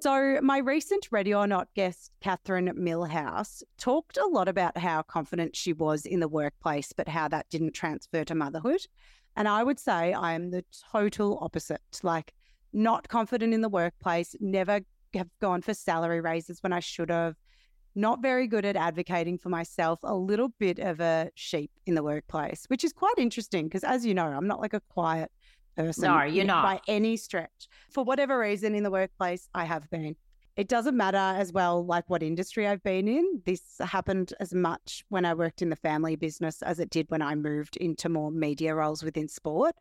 [0.00, 5.56] So, my recent Ready or Not guest, Catherine Millhouse, talked a lot about how confident
[5.56, 8.86] she was in the workplace, but how that didn't transfer to motherhood.
[9.34, 12.00] And I would say I am the total opposite.
[12.04, 12.34] Like,
[12.72, 14.80] not confident in the workplace, never
[15.14, 17.34] have gone for salary raises when I should have,
[17.94, 22.02] not very good at advocating for myself, a little bit of a sheep in the
[22.02, 25.30] workplace, which is quite interesting because, as you know, I'm not like a quiet
[25.76, 26.04] person.
[26.04, 26.62] No, you're not.
[26.62, 27.68] By any stretch.
[27.90, 30.16] For whatever reason in the workplace, I have been.
[30.56, 33.42] It doesn't matter as well, like what industry I've been in.
[33.46, 37.22] This happened as much when I worked in the family business as it did when
[37.22, 39.76] I moved into more media roles within sport.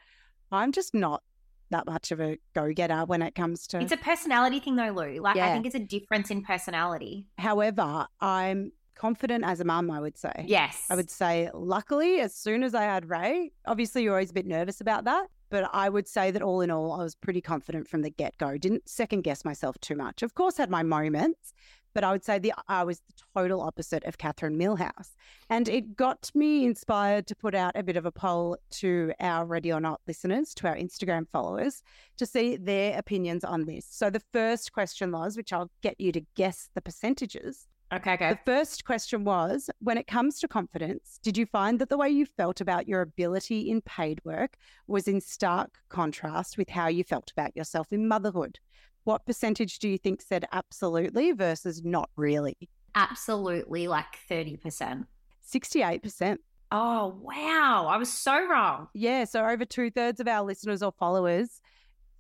[0.52, 1.24] I'm just not
[1.70, 3.80] that much of a go getter when it comes to.
[3.80, 5.20] It's a personality thing, though, Lou.
[5.20, 7.26] Like, I think it's a difference in personality.
[7.38, 10.46] However, I'm confident as a mum, I would say.
[10.48, 10.86] Yes.
[10.90, 14.46] I would say, luckily, as soon as I had Ray, obviously you're always a bit
[14.46, 15.28] nervous about that.
[15.50, 18.38] But I would say that all in all, I was pretty confident from the get
[18.38, 18.58] go.
[18.58, 20.22] Didn't second guess myself too much.
[20.22, 21.54] Of course, had my moments,
[21.98, 25.16] but I would say the I was the total opposite of Catherine Millhouse.
[25.50, 29.48] And it got me inspired to put out a bit of a poll to our
[29.48, 31.82] Ready or Not listeners, to our Instagram followers,
[32.18, 33.88] to see their opinions on this.
[33.90, 37.66] So the first question was, which I'll get you to guess the percentages.
[37.92, 38.30] Okay, go.
[38.30, 42.12] The first question was When it comes to confidence, did you find that the way
[42.12, 44.56] you felt about your ability in paid work
[44.86, 48.60] was in stark contrast with how you felt about yourself in motherhood?
[49.08, 52.58] What percentage do you think said absolutely versus not really?
[52.94, 55.06] Absolutely, like 30%.
[55.50, 56.38] 68%.
[56.74, 57.88] Oh, wow.
[57.90, 58.90] I was so wrong.
[58.94, 59.24] Yeah.
[59.24, 61.62] So over two thirds of our listeners or followers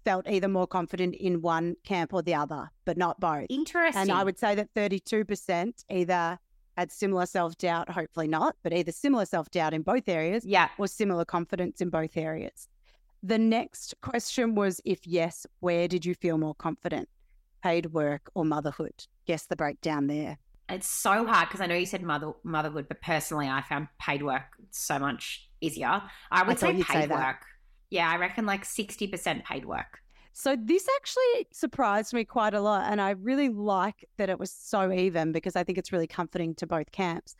[0.05, 3.47] felt either more confident in one camp or the other, but not both.
[3.49, 4.03] Interesting.
[4.03, 6.39] And I would say that 32% either
[6.77, 10.69] had similar self doubt, hopefully not, but either similar self doubt in both areas yeah.
[10.77, 12.69] or similar confidence in both areas.
[13.23, 17.09] The next question was if yes, where did you feel more confident?
[17.63, 19.05] Paid work or motherhood?
[19.25, 20.37] Guess the breakdown there.
[20.69, 24.21] It's so hard because I know you said mother motherhood, but personally, I found paid
[24.21, 26.01] work so much easier.
[26.31, 27.09] I would I say paid say that.
[27.09, 27.45] work.
[27.89, 29.99] Yeah, I reckon like 60% paid work.
[30.33, 32.91] So this actually surprised me quite a lot.
[32.91, 36.53] And I really like that it was so even because I think it's really comforting
[36.55, 37.35] to both camps.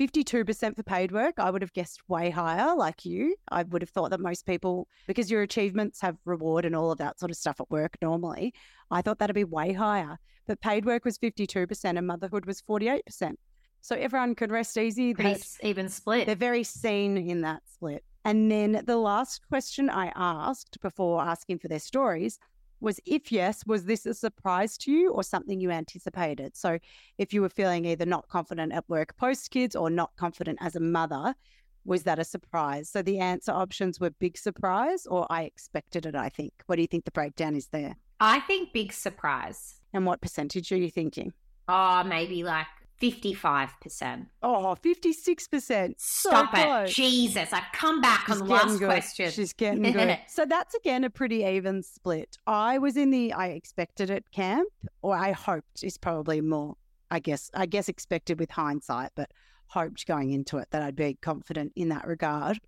[0.00, 1.34] 52% for paid work.
[1.38, 3.36] I would have guessed way higher, like you.
[3.50, 6.98] I would have thought that most people, because your achievements have reward and all of
[6.98, 8.54] that sort of stuff at work normally,
[8.90, 10.18] I thought that'd be way higher.
[10.46, 13.34] But paid work was 52% and motherhood was 48%.
[13.82, 15.12] So everyone could rest easy.
[15.12, 16.26] Pretty even split.
[16.26, 18.02] they're very seen in that split.
[18.24, 22.38] And then the last question I asked before asking for their stories
[22.80, 26.56] was if yes, was this a surprise to you or something you anticipated?
[26.56, 26.78] So
[27.18, 30.76] if you were feeling either not confident at work post kids or not confident as
[30.76, 31.34] a mother,
[31.84, 32.88] was that a surprise?
[32.88, 36.52] So the answer options were big surprise or I expected it, I think.
[36.66, 37.96] What do you think the breakdown is there?
[38.20, 39.76] I think big surprise.
[39.92, 41.32] And what percentage are you thinking?
[41.68, 42.66] Oh, maybe like
[43.00, 44.26] 55%.
[44.42, 45.94] Oh, 56%.
[45.98, 46.62] So Stop it.
[46.64, 46.94] close.
[46.94, 48.86] Jesus, I've come back She's on the last good.
[48.86, 49.30] question.
[49.30, 50.18] She's getting good.
[50.28, 52.36] So that's again a pretty even split.
[52.46, 54.68] I was in the I expected it camp,
[55.02, 56.76] or I hoped is probably more.
[57.10, 59.30] I guess I guess expected with hindsight, but
[59.66, 62.58] hoped going into it that I'd be confident in that regard.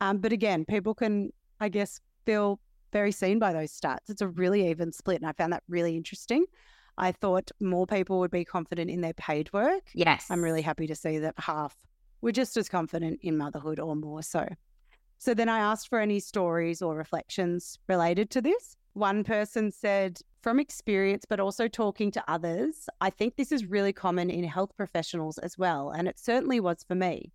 [0.00, 2.60] Um, but again, people can I guess feel
[2.92, 4.08] very seen by those stats.
[4.08, 6.46] It's a really even split, and I found that really interesting.
[6.98, 9.90] I thought more people would be confident in their paid work.
[9.94, 10.26] yes.
[10.28, 11.76] I'm really happy to see that half
[12.20, 14.46] were just as confident in motherhood or more so.
[15.18, 18.76] So then I asked for any stories or reflections related to this.
[18.94, 23.92] One person said, from experience, but also talking to others, I think this is really
[23.92, 25.90] common in health professionals as well.
[25.90, 27.32] And it certainly was for me.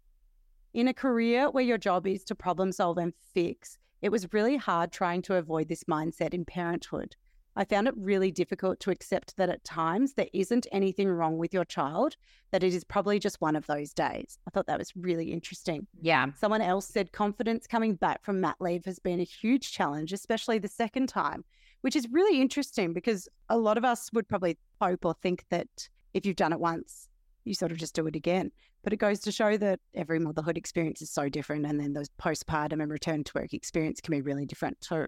[0.73, 4.57] In a career where your job is to problem solve and fix, it was really
[4.57, 7.15] hard trying to avoid this mindset in parenthood.
[7.55, 11.53] I found it really difficult to accept that at times there isn't anything wrong with
[11.53, 12.15] your child,
[12.51, 14.39] that it is probably just one of those days.
[14.47, 15.85] I thought that was really interesting.
[16.01, 16.27] Yeah.
[16.39, 20.57] Someone else said confidence coming back from mat leave has been a huge challenge, especially
[20.57, 21.45] the second time,
[21.81, 25.67] which is really interesting because a lot of us would probably hope or think that
[26.13, 27.07] if you've done it once,
[27.45, 28.51] you sort of just do it again.
[28.83, 31.65] But it goes to show that every motherhood experience is so different.
[31.65, 35.05] And then those postpartum and return to work experience can be really different too.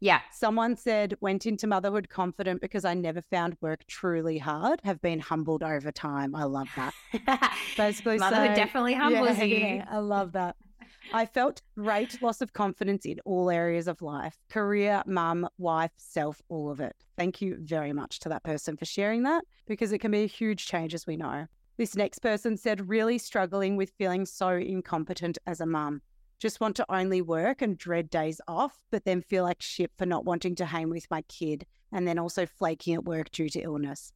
[0.00, 0.20] Yeah.
[0.32, 5.18] Someone said, went into motherhood confident because I never found work truly hard, have been
[5.20, 6.34] humbled over time.
[6.34, 6.94] I love that.
[7.76, 9.56] Basically, Motherhood saying- definitely humbles yeah, you.
[9.56, 10.56] yeah, I love that.
[11.12, 16.42] I felt great loss of confidence in all areas of life career, mum, wife, self,
[16.48, 16.94] all of it.
[17.16, 20.26] Thank you very much to that person for sharing that because it can be a
[20.26, 21.46] huge change, as we know.
[21.76, 26.02] This next person said, really struggling with feeling so incompetent as a mum.
[26.38, 30.06] Just want to only work and dread days off, but then feel like shit for
[30.06, 33.60] not wanting to hang with my kid and then also flaking at work due to
[33.60, 34.12] illness.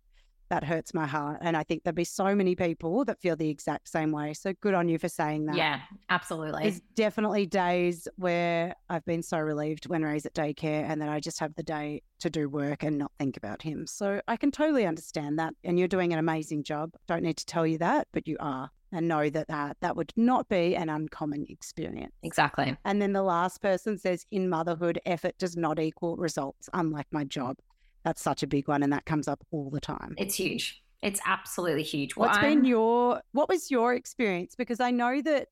[0.48, 1.38] That hurts my heart.
[1.40, 4.34] And I think there'd be so many people that feel the exact same way.
[4.34, 5.56] So good on you for saying that.
[5.56, 5.80] Yeah,
[6.10, 6.64] absolutely.
[6.64, 11.20] There's definitely days where I've been so relieved when Ray's at daycare and then I
[11.20, 13.86] just have the day to do work and not think about him.
[13.86, 15.54] So I can totally understand that.
[15.64, 16.92] And you're doing an amazing job.
[17.08, 18.70] Don't need to tell you that, but you are.
[18.94, 22.12] And know that uh, that would not be an uncommon experience.
[22.22, 22.76] exactly.
[22.84, 27.24] And then the last person says, in motherhood, effort does not equal results, unlike my
[27.24, 27.56] job.
[28.04, 28.82] That's such a big one.
[28.82, 30.14] And that comes up all the time.
[30.18, 30.82] It's huge.
[31.02, 32.16] It's absolutely huge.
[32.16, 34.54] Well, What's I'm- been your what was your experience?
[34.56, 35.48] Because I know that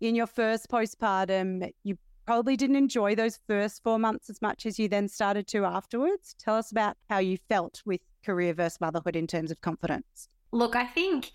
[0.00, 4.78] in your first postpartum, you probably didn't enjoy those first four months as much as
[4.78, 6.34] you then started to afterwards.
[6.38, 10.28] Tell us about how you felt with career versus motherhood in terms of confidence.
[10.52, 11.32] Look, I think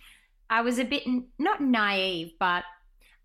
[0.53, 2.63] I was a bit n- not naive, but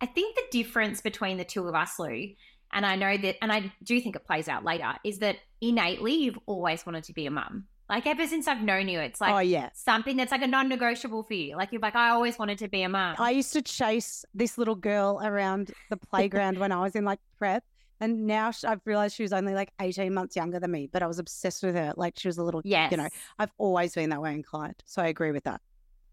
[0.00, 2.30] I think the difference between the two of us, Lou,
[2.72, 6.14] and I know that, and I do think it plays out later, is that innately
[6.14, 7.66] you've always wanted to be a mum.
[7.86, 9.68] Like ever since I've known you, it's like oh yeah.
[9.74, 11.54] something that's like a non-negotiable for you.
[11.54, 13.16] Like you're like, I always wanted to be a mum.
[13.18, 17.20] I used to chase this little girl around the playground when I was in like
[17.36, 17.62] prep.
[18.00, 21.06] And now I've realized she was only like 18 months younger than me, but I
[21.06, 21.92] was obsessed with her.
[21.94, 22.90] Like she was a little, yes.
[22.90, 24.82] you know, I've always been that way inclined.
[24.86, 25.60] So I agree with that.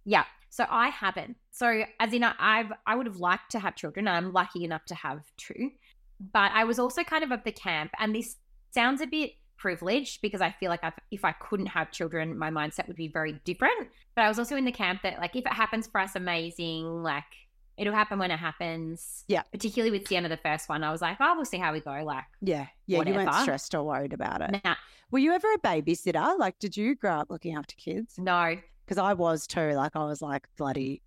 [0.03, 0.25] Yeah.
[0.49, 1.37] So I haven't.
[1.51, 4.07] So as in, I've I would have liked to have children.
[4.07, 5.71] I'm lucky enough to have two,
[6.31, 8.37] but I was also kind of of the camp, and this
[8.71, 12.49] sounds a bit privileged because I feel like I've, if I couldn't have children, my
[12.51, 13.87] mindset would be very different.
[14.15, 17.03] But I was also in the camp that like if it happens for us, amazing.
[17.03, 17.23] Like
[17.77, 19.23] it'll happen when it happens.
[19.27, 19.43] Yeah.
[19.51, 22.03] Particularly with Sienna, the first one, I was like, oh, we'll see how we go.
[22.03, 22.67] Like, Yeah.
[22.87, 23.03] Yeah.
[23.05, 24.61] You weren't stressed or worried about it.
[24.63, 24.75] nah,
[25.11, 26.37] Were you ever a babysitter?
[26.37, 28.15] Like, did you grow up looking after kids?
[28.17, 28.57] no.
[28.85, 29.71] Because I was too.
[29.71, 31.01] Like, I was like bloody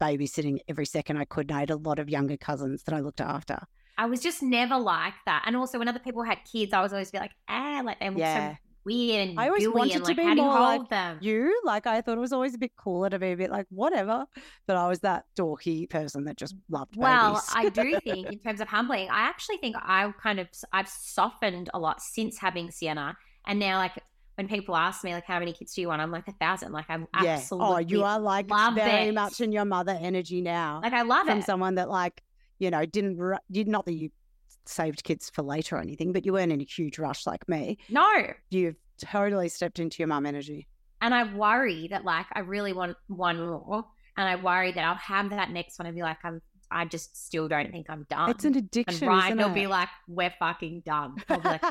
[0.00, 1.50] babysitting every second I could.
[1.50, 3.58] And I had a lot of younger cousins that I looked after.
[3.96, 5.44] I was just never like that.
[5.46, 8.10] And also, when other people had kids, I was always be like, ah, like they
[8.10, 8.52] look Yeah.
[8.52, 11.18] so weird and I always wanted and to like, be how you more like them?
[11.22, 13.66] You, like, I thought it was always a bit cooler to be a bit like,
[13.70, 14.26] whatever.
[14.66, 17.42] But I was that dorky person that just loved Well.
[17.54, 21.70] I do think in terms of humbling, I actually think I kind of I've softened
[21.72, 23.92] a lot since having Sienna, and now like
[24.36, 26.72] when people ask me like how many kids do you want, I'm like a thousand.
[26.72, 27.34] Like I'm yeah.
[27.36, 29.14] absolutely Oh, you are like very it.
[29.14, 30.80] much in your mother energy now.
[30.82, 31.44] like I love it from it.
[31.44, 32.22] someone that like
[32.58, 33.20] you know didn't
[33.50, 34.10] did not that you
[34.66, 37.76] saved kids for later or anything but you weren't in a huge rush like me
[37.90, 38.08] no,
[38.50, 40.66] you've totally stepped into your mum energy
[41.02, 43.84] and I worry that like I really want one more,
[44.16, 46.40] and I worry that I'll have that next one and be like I'm.
[46.74, 48.30] I just still don't think I'm done.
[48.30, 49.08] it's an addiction.
[49.08, 51.62] and Ryan will be like, "We're fucking done." Like,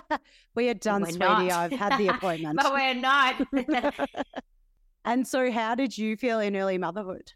[0.55, 1.51] we are done sweetie not.
[1.51, 3.35] i've had the appointment but we're not.
[5.05, 7.33] and so how did you feel in early motherhood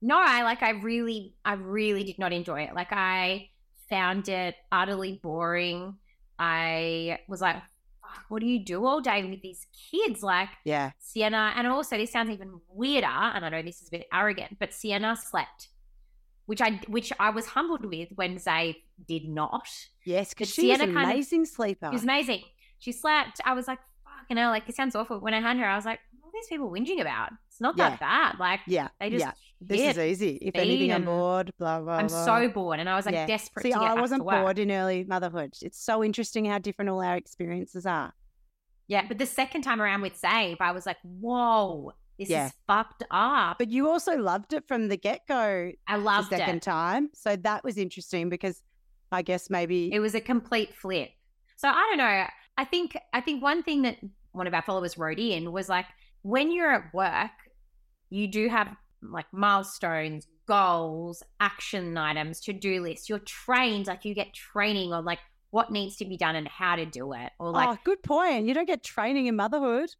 [0.00, 2.74] no, I like I really I really did not enjoy it.
[2.74, 3.48] Like I
[3.90, 5.96] found it utterly boring.
[6.38, 7.56] I was like,
[8.28, 10.22] what do you do all day with these kids?
[10.22, 13.90] Like yeah Sienna, and also this sounds even weirder, and I know this is a
[13.90, 15.68] bit arrogant, but Sienna slept,
[16.48, 18.66] which I which I was humbled with when Zay
[19.06, 19.68] did not.
[20.04, 22.42] yes because she was an kind of- amazing sleeper was amazing.
[22.80, 23.40] She slept.
[23.44, 25.18] I was like, fuck, you know, like it sounds awful.
[25.20, 27.30] When I had her, I was like, what are these people whinging about?
[27.48, 27.90] It's not Yeah.
[27.90, 28.38] that bad.
[28.40, 32.06] Like yeah they just yeah this is easy if anything i'm bored blah blah I'm
[32.06, 32.24] blah.
[32.24, 33.26] so bored, and I was like Yeah.
[33.26, 35.52] desperate See, to get I wasn't bored in early motherhood.
[35.62, 38.12] It's so interesting how different all our experiences are.
[38.86, 42.46] Yeah, but the second time around with Zabe, I was like, whoa, this Yeah.
[42.46, 43.58] is fucked up.
[43.58, 46.62] But you also loved it from the get go I the loved second it.
[46.62, 47.10] time.
[47.14, 48.62] So that was interesting because
[49.12, 51.10] I guess maybe It was a complete flip.
[51.56, 52.24] So I don't know.
[52.56, 53.96] I think I think one thing that
[54.32, 55.86] one of our followers wrote in was like
[56.22, 57.30] when you're at work,
[58.10, 58.68] you do have
[59.02, 63.08] like milestones, goals, action items, to-do lists.
[63.08, 66.76] You're trained, like you get training on like what needs to be done and how
[66.76, 67.30] to do it.
[67.38, 68.46] Or like oh, good point.
[68.46, 69.90] You don't get training in motherhood.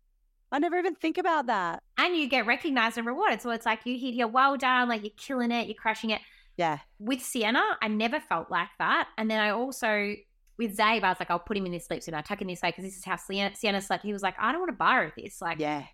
[0.50, 1.82] I never even think about that.
[1.98, 3.40] and you get recognized and rewarded.
[3.42, 6.20] So it's like you hit your well done, like you're killing it, you're crushing it.
[6.56, 6.78] Yeah.
[6.98, 9.08] with Sienna, I never felt like that.
[9.16, 10.14] And then I also,
[10.56, 12.14] with Zabe, I was like, I'll put him in this sleep suit.
[12.14, 14.04] I'll tuck in this way because this is how Sienna, Sienna slept.
[14.04, 15.40] He was like, I don't want to borrow this.
[15.40, 15.84] Like, Yeah.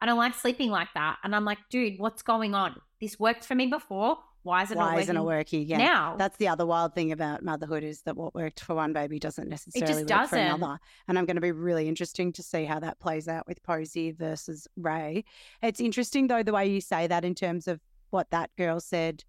[0.00, 1.18] I don't like sleeping like that.
[1.24, 2.80] And I'm like, dude, what's going on?
[3.00, 4.18] This worked for me before.
[4.42, 5.78] Why is it not Why isn't it working again?
[5.78, 6.16] now?
[6.16, 9.48] That's the other wild thing about motherhood is that what worked for one baby doesn't
[9.48, 10.38] necessarily work for doesn't.
[10.38, 10.78] another.
[11.06, 14.10] And I'm going to be really interesting to see how that plays out with Posy
[14.10, 15.24] versus Ray.
[15.62, 19.24] It's interesting though the way you say that in terms of what that girl said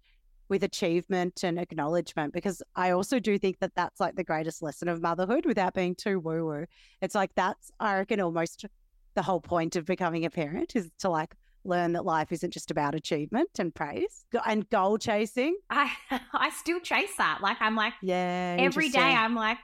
[0.48, 4.88] with achievement and acknowledgement because I also do think that that's like the greatest lesson
[4.88, 6.66] of motherhood without being too woo woo.
[7.00, 8.66] It's like that's I reckon almost
[9.14, 12.70] the whole point of becoming a parent is to like learn that life isn't just
[12.70, 15.56] about achievement and praise and goal chasing.
[15.70, 15.90] I,
[16.32, 17.38] I still chase that.
[17.40, 18.56] Like, I'm like, Yeah.
[18.58, 19.00] every day.
[19.00, 19.58] I'm like,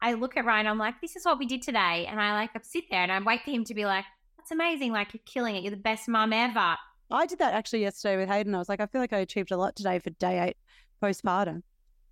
[0.00, 2.06] I look at Ryan, I'm like, this is what we did today.
[2.08, 4.04] And I like I sit there and I wait for him to be like,
[4.36, 4.92] that's amazing.
[4.92, 5.62] Like, you're killing it.
[5.62, 6.76] You're the best mum ever.
[7.10, 8.54] I did that actually yesterday with Hayden.
[8.54, 10.56] I was like, I feel like I achieved a lot today for day eight
[11.02, 11.62] postpartum.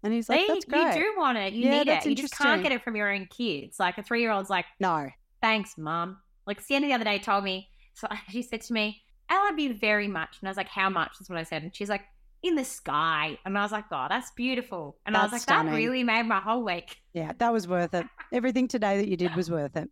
[0.03, 0.94] And he's like, See, that's great.
[0.96, 1.53] you do want it.
[1.53, 2.07] You Yeah, need it.
[2.07, 3.79] You just can't get it from your own kids.
[3.81, 5.09] Like a three year old's like, No.
[5.42, 6.18] thanks, mom.
[6.46, 9.75] Like Sienna the other day told me, so she said to me, I love you
[9.75, 10.38] very much.
[10.40, 11.12] And I was like, how much?
[11.19, 11.62] That's what I said.
[11.62, 12.03] And she's like,
[12.43, 13.38] in the sky.
[13.45, 14.97] And I was like, oh, that's beautiful.
[15.07, 16.97] And I was That's like, that really made my whole week.
[17.12, 18.07] Yeah, that was worth it.
[18.33, 19.90] Everything today that you did was worth it.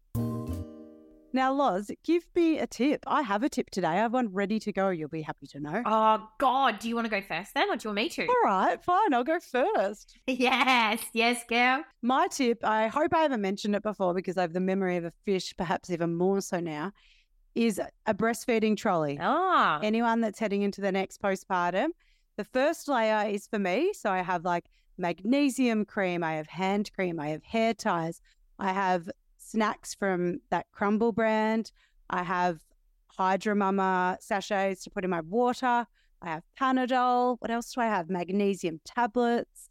[1.35, 3.05] Now, Loz, give me a tip.
[3.07, 3.89] I have a tip today.
[3.89, 4.89] I have one ready to go.
[4.89, 5.83] You'll be happy to know.
[5.85, 6.79] Oh, God.
[6.79, 7.71] Do you want to go first then?
[7.71, 8.27] Or do you want me to?
[8.27, 9.13] All right, fine.
[9.13, 10.17] I'll go first.
[10.27, 11.03] yes.
[11.13, 11.85] Yes, girl.
[12.01, 15.05] My tip, I hope I haven't mentioned it before because I have the memory of
[15.05, 16.93] a fish, perhaps even more so now,
[17.67, 19.19] is a breastfeeding trolley.
[19.21, 19.81] Oh.
[19.83, 21.89] anyone that's heading into the next postpartum.
[22.37, 23.93] The first layer is for me.
[23.93, 24.67] So I have like
[24.97, 28.21] magnesium cream, I have hand cream, I have hair ties,
[28.59, 31.73] I have snacks from that Crumble brand,
[32.11, 32.61] I have
[33.09, 35.87] Hydra Mama sachets to put in my water,
[36.23, 37.37] I have Panadol.
[37.41, 38.11] What else do I have?
[38.11, 39.69] Magnesium tablets.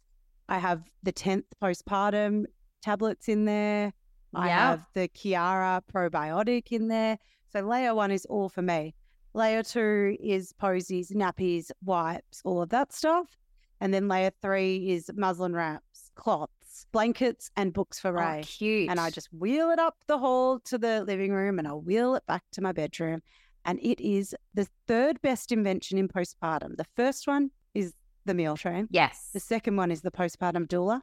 [0.48, 2.44] I have the 10th postpartum
[2.82, 3.92] tablets in there.
[4.34, 4.56] I Yeah.
[4.70, 7.18] have the Qiara probiotic in there.
[7.52, 8.94] So layer one is all for me.
[9.34, 13.36] Layer two is Posy's, nappies, wipes, all of that stuff.
[13.80, 18.40] And then layer three is muslin wraps, cloths, blankets, and books for oh, Ray.
[18.40, 18.90] Oh, cute.
[18.90, 22.14] And I just wheel it up the hall to the living room and I wheel
[22.14, 23.22] it back to my bedroom.
[23.64, 26.76] And it is the third best invention in postpartum.
[26.76, 27.94] The first one is
[28.24, 28.88] the meal train.
[28.90, 29.30] yes.
[29.32, 31.02] The second one is the postpartum doula.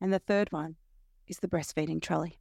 [0.00, 0.76] And the third one
[1.26, 2.39] is the breastfeeding trolley.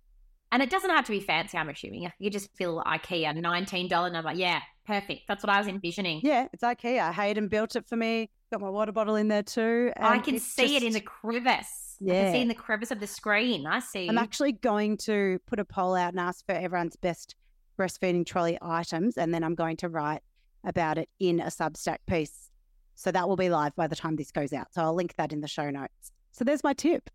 [0.51, 2.11] And it doesn't have to be fancy, I'm assuming.
[2.17, 5.21] You just feel IKEA, $19 I'm like, Yeah, perfect.
[5.27, 6.21] That's what I was envisioning.
[6.23, 7.13] Yeah, it's IKEA.
[7.13, 8.29] Hayden built it for me.
[8.51, 9.91] Got my water bottle in there too.
[9.97, 11.97] I can see it in the just- crevice.
[12.01, 12.31] I can Yeah.
[12.31, 13.67] see in the crevice of the screen.
[13.67, 14.07] I see.
[14.07, 17.35] I'm actually going to put a poll out and ask for everyone's best
[17.77, 20.21] breastfeeding trolley items, and then I'm going to write
[20.63, 22.49] about it in a Substack piece.
[22.95, 24.73] So that will be live by the time this goes out.
[24.73, 26.11] So I'll link that in the show notes.
[26.31, 27.09] So there's my tip.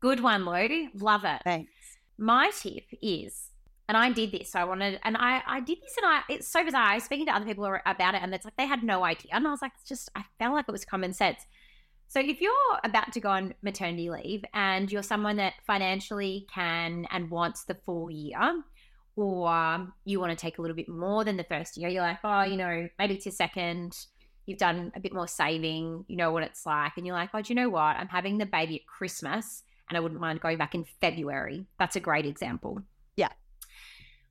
[0.00, 0.88] Good one, Lou.
[0.94, 1.40] Love it.
[1.44, 1.72] Thanks.
[2.18, 3.50] My tip is,
[3.88, 4.54] and I did this.
[4.54, 6.82] I wanted, and I, I did this, and I, it's so bizarre.
[6.82, 9.30] I was speaking to other people about it, and it's like they had no idea.
[9.32, 11.46] And I was like, it's just, I felt like it was common sense.
[12.08, 12.52] So if you're
[12.84, 17.74] about to go on maternity leave and you're someone that financially can and wants the
[17.74, 18.62] full year,
[19.14, 22.18] or you want to take a little bit more than the first year, you're like,
[22.24, 23.94] oh, you know, maybe it's your second,
[24.46, 27.42] you've done a bit more saving, you know what it's like, and you're like, oh,
[27.42, 27.96] do you know what?
[27.96, 31.66] I'm having the baby at Christmas and I wouldn't mind going back in February.
[31.78, 32.82] That's a great example.
[33.16, 33.30] Yeah.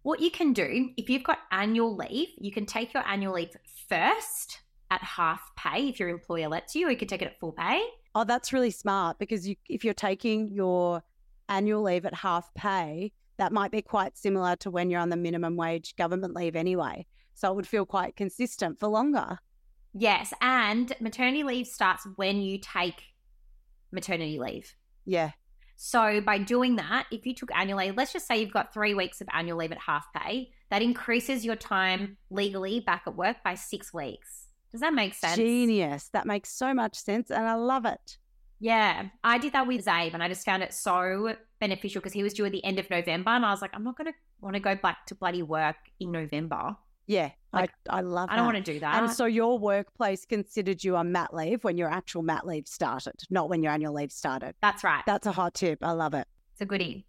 [0.03, 3.55] What you can do, if you've got annual leave, you can take your annual leave
[3.89, 7.39] first at half pay if your employer lets you, or you can take it at
[7.39, 7.81] full pay.
[8.15, 11.03] Oh, that's really smart because you, if you're taking your
[11.49, 15.17] annual leave at half pay, that might be quite similar to when you're on the
[15.17, 17.05] minimum wage government leave anyway.
[17.35, 19.37] So it would feel quite consistent for longer.
[19.93, 23.03] Yes, and maternity leave starts when you take
[23.91, 24.75] maternity leave.
[25.05, 25.31] Yeah.
[25.77, 28.95] So by doing that, if you took annual leave, let's just say you've got three
[28.95, 33.37] weeks of annual leave at half pay, that increases your time legally back at work
[33.43, 34.47] by six weeks.
[34.71, 35.37] Does that make sense?
[35.37, 36.09] Genius.
[36.13, 37.29] That makes so much sense.
[37.29, 38.17] And I love it.
[38.59, 42.23] Yeah, I did that with Zabe, and I just found it so beneficial because he
[42.23, 44.17] was due at the end of November, and I was like, I'm not going to
[44.41, 46.75] want to go back to bloody work in November.
[47.05, 47.31] Yeah.
[47.61, 48.53] Like, I, I love I don't that.
[48.53, 49.03] want to do that.
[49.03, 53.15] And so your workplace considered you on mat leave when your actual mat leave started,
[53.29, 54.55] not when your annual leave started.
[54.61, 55.03] That's right.
[55.05, 55.79] That's a hot tip.
[55.81, 56.27] I love it.
[56.53, 57.05] It's a goodie.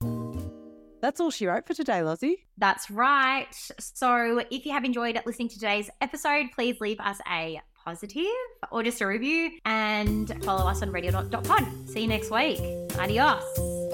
[1.01, 2.47] That's all she wrote for today, Lozzie.
[2.57, 3.47] That's right.
[3.79, 8.25] So if you have enjoyed listening to today's episode, please leave us a positive
[8.73, 11.89] or just a review and follow us on radio.pod.
[11.89, 12.61] See you next week.
[12.99, 13.45] Adios.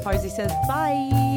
[0.02, 1.34] Posy says bye.